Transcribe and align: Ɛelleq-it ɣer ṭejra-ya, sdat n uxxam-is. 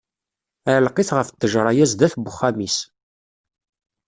Ɛelleq-it 0.71 1.09
ɣer 1.15 1.25
ṭejra-ya, 1.41 1.85
sdat 1.91 2.13
n 2.17 2.27
uxxam-is. 2.31 2.77